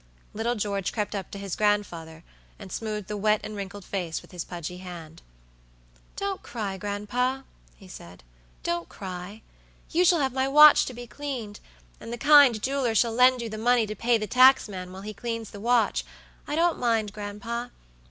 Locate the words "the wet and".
3.07-3.55